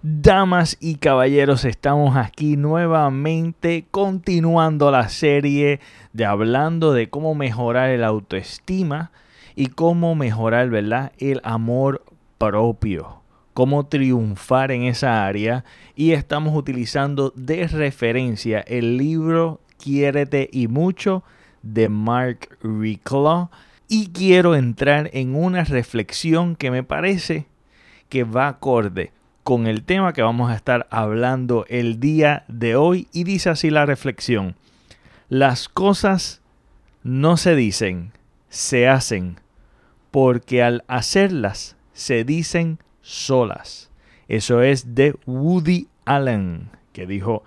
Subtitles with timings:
[0.00, 5.80] Damas y caballeros, estamos aquí nuevamente continuando la serie
[6.12, 9.10] de hablando de cómo mejorar el autoestima
[9.56, 11.10] y cómo mejorar, ¿verdad?
[11.18, 12.04] El amor
[12.38, 13.22] propio,
[13.54, 15.64] cómo triunfar en esa área
[15.96, 21.24] y estamos utilizando de referencia el libro Quiérete y mucho
[21.64, 23.50] de Mark Reclaw
[23.88, 27.46] y quiero entrar en una reflexión que me parece
[28.08, 29.17] que va acorde
[29.48, 33.70] con el tema que vamos a estar hablando el día de hoy y dice así
[33.70, 34.56] la reflexión.
[35.30, 36.42] Las cosas
[37.02, 38.12] no se dicen,
[38.50, 39.40] se hacen,
[40.10, 43.90] porque al hacerlas se dicen solas.
[44.28, 47.42] Eso es de Woody Allen, que dijo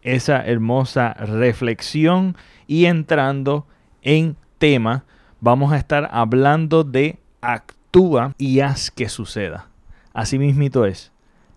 [0.00, 2.34] esa hermosa reflexión
[2.66, 3.66] y entrando
[4.00, 5.04] en tema,
[5.40, 9.68] vamos a estar hablando de actúa y haz que suceda.
[10.14, 11.11] Así mismito es.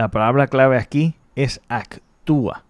[0.00, 2.64] La palabra clave aquí es actúa.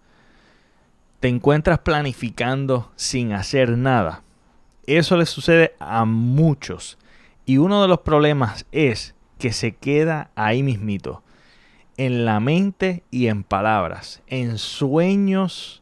[1.21, 4.21] Te encuentras planificando sin hacer nada.
[4.85, 6.97] Eso le sucede a muchos.
[7.45, 11.23] Y uno de los problemas es que se queda ahí mismito.
[11.95, 14.21] En la mente y en palabras.
[14.27, 15.81] En sueños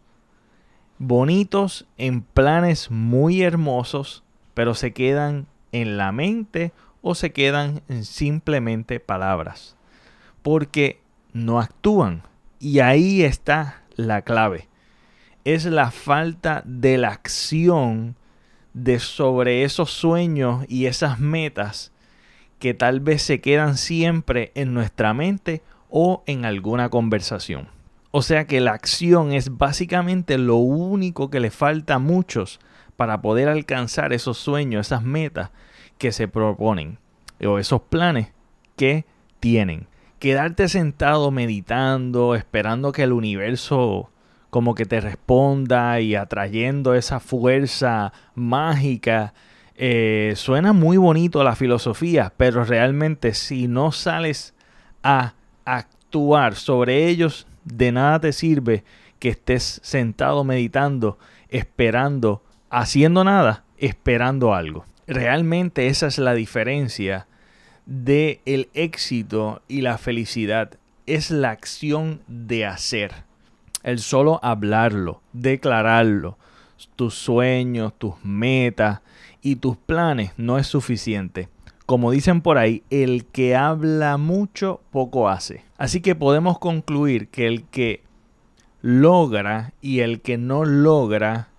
[0.99, 8.05] bonitos, en planes muy hermosos, pero se quedan en la mente o se quedan en
[8.05, 9.75] simplemente palabras.
[10.43, 11.01] Porque
[11.33, 12.23] no actúan.
[12.59, 14.67] Y ahí está la clave.
[15.45, 18.15] Es la falta de la acción
[18.73, 21.91] de sobre esos sueños y esas metas
[22.59, 27.69] que tal vez se quedan siempre en nuestra mente o en alguna conversación.
[28.11, 32.59] O sea que la acción es básicamente lo único que le falta a muchos
[32.95, 35.51] para poder alcanzar esos sueños, esas metas
[35.97, 36.97] que se proponen
[37.45, 38.33] o esos planes
[38.75, 39.05] que
[39.39, 39.87] tienen
[40.19, 44.11] quedarte sentado meditando, esperando que el universo
[44.49, 49.33] como que te responda y atrayendo esa fuerza mágica.
[49.75, 54.53] Eh, suena muy bonito la filosofía, pero realmente si no sales
[55.03, 55.35] a
[55.65, 58.83] actuar sobre ellos, de nada te sirve
[59.19, 61.17] que estés sentado meditando,
[61.49, 64.85] esperando, haciendo nada, esperando algo.
[65.07, 67.27] Realmente esa es la diferencia
[67.89, 70.69] de el éxito y la felicidad
[71.07, 73.11] es la acción de hacer.
[73.81, 76.37] El solo hablarlo, declararlo,
[76.95, 79.01] tus sueños, tus metas
[79.41, 81.49] y tus planes no es suficiente.
[81.87, 85.63] Como dicen por ahí, el que habla mucho, poco hace.
[85.79, 88.03] Así que podemos concluir que el que
[88.83, 91.49] logra y el que no logra,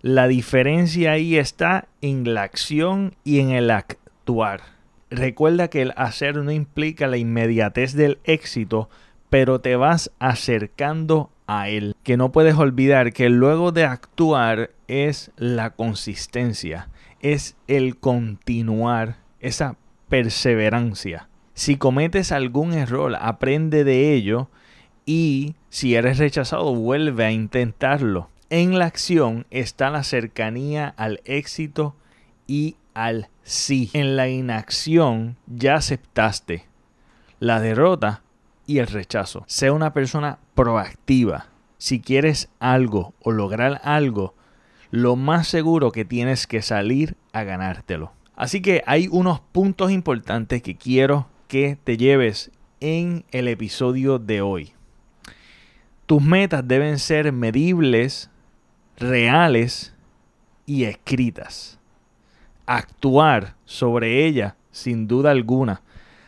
[0.00, 4.75] la diferencia ahí está en la acción y en el actuar.
[5.10, 8.88] Recuerda que el hacer no implica la inmediatez del éxito,
[9.30, 11.94] pero te vas acercando a él.
[12.02, 16.88] Que no puedes olvidar que luego de actuar es la consistencia,
[17.20, 19.76] es el continuar, esa
[20.08, 21.28] perseverancia.
[21.54, 24.48] Si cometes algún error, aprende de ello
[25.04, 28.28] y si eres rechazado, vuelve a intentarlo.
[28.50, 31.96] En la acción está la cercanía al éxito
[32.46, 33.90] y al sí.
[33.92, 36.64] En la inacción ya aceptaste
[37.38, 38.22] la derrota
[38.66, 39.44] y el rechazo.
[39.46, 41.46] Sea una persona proactiva.
[41.76, 44.34] Si quieres algo o lograr algo,
[44.90, 48.12] lo más seguro que tienes que salir a ganártelo.
[48.34, 54.40] Así que hay unos puntos importantes que quiero que te lleves en el episodio de
[54.40, 54.72] hoy.
[56.06, 58.30] Tus metas deben ser medibles,
[58.96, 59.94] reales
[60.64, 61.76] y escritas
[62.66, 65.82] actuar sobre ella, sin duda alguna.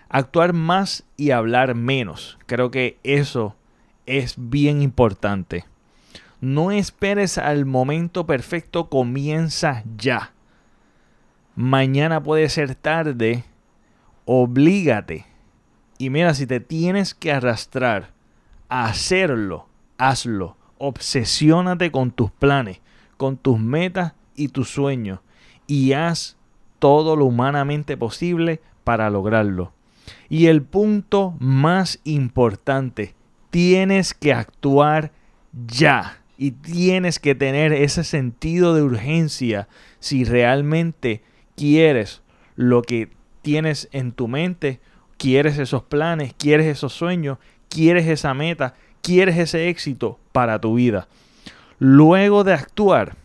[0.09, 2.39] Actuar más y hablar menos.
[2.47, 3.57] Creo que eso
[4.07, 5.65] es bien importante.
[6.41, 10.33] No esperes al momento perfecto, comienza ya.
[11.57, 13.45] Mañana puede ser tarde,
[14.25, 15.27] oblígate.
[15.99, 18.13] Y mira, si te tienes que arrastrar
[18.69, 19.69] a hacerlo,
[19.99, 20.57] hazlo.
[20.79, 22.81] Obsesiónate con tus planes,
[23.17, 25.19] con tus metas y tus sueños
[25.69, 26.37] y haz
[26.81, 29.73] todo lo humanamente posible para lograrlo.
[30.29, 33.15] Y el punto más importante,
[33.51, 35.13] tienes que actuar
[35.53, 39.69] ya y tienes que tener ese sentido de urgencia
[40.01, 41.23] si realmente
[41.57, 42.23] quieres
[42.57, 43.11] lo que
[43.43, 44.81] tienes en tu mente,
[45.17, 47.39] quieres esos planes, quieres esos sueños,
[47.69, 51.09] quieres esa meta, quieres ese éxito para tu vida.
[51.79, 53.17] Luego de actuar,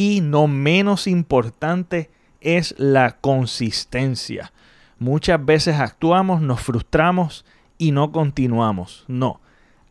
[0.00, 2.08] y no menos importante
[2.40, 4.50] es la consistencia.
[4.98, 7.44] Muchas veces actuamos, nos frustramos
[7.76, 9.04] y no continuamos.
[9.08, 9.42] No,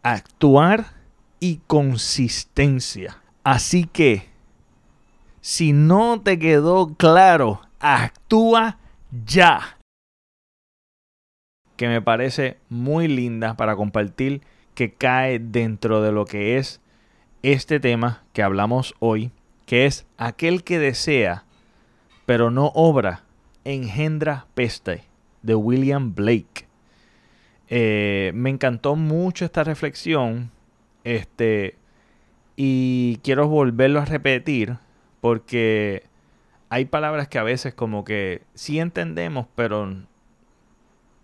[0.01, 0.93] actuar
[1.39, 3.21] y consistencia.
[3.43, 4.27] Así que,
[5.41, 8.79] si no te quedó claro, actúa
[9.27, 9.77] ya.
[11.75, 14.41] Que me parece muy linda para compartir,
[14.73, 16.81] que cae dentro de lo que es
[17.43, 19.31] este tema que hablamos hoy,
[19.69, 21.43] que es aquel que desea,
[22.25, 23.21] pero no obra,
[23.65, 25.03] engendra peste,
[25.43, 26.65] de William Blake.
[27.67, 30.49] Eh, me encantó mucho esta reflexión.
[31.03, 31.75] Este.
[32.55, 34.77] Y quiero volverlo a repetir.
[35.21, 36.01] Porque
[36.69, 39.97] hay palabras que a veces como que sí entendemos, pero.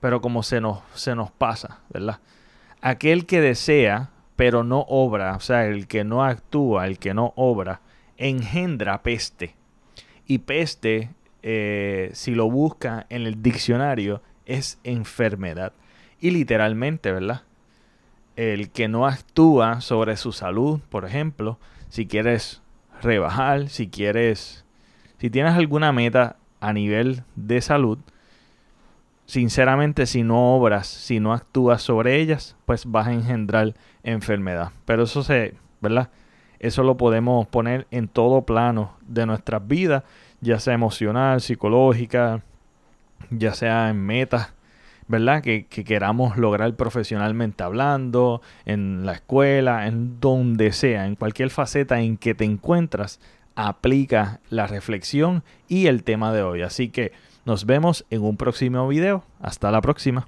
[0.02, 2.20] Pero como se nos, se nos pasa, ¿verdad?
[2.80, 7.34] Aquel que desea, pero no obra, o sea, el que no actúa, el que no
[7.36, 7.82] obra,
[8.18, 9.56] engendra peste.
[10.28, 11.10] Y peste,
[11.44, 15.74] eh, si lo busca en el diccionario, es enfermedad.
[16.20, 17.44] Y literalmente, ¿verdad?
[18.36, 21.60] El que no actúa sobre su salud, por ejemplo,
[21.90, 22.62] si quieres
[23.02, 24.66] rebajar, si quieres,
[25.20, 28.00] si tienes alguna meta a nivel de salud,
[29.26, 33.74] sinceramente si no obras, si no actúas sobre ellas, pues vas a engendrar
[34.04, 34.72] enfermedad.
[34.86, 36.10] Pero eso se, ¿verdad?
[36.60, 40.04] Eso lo podemos poner en todo plano de nuestras vidas,
[40.42, 42.42] ya sea emocional, psicológica,
[43.30, 44.56] ya sea en metas
[45.08, 45.42] ¿verdad?
[45.42, 52.18] Que, queramos lograr profesionalmente hablando, en la escuela, en donde sea, en cualquier faceta en
[52.18, 53.20] que te encuentras,
[53.56, 56.62] aplica la reflexión y el tema de hoy.
[56.62, 57.12] Así que
[57.46, 59.24] nos vemos en un próximo video.
[59.40, 60.24] Hasta la próxima.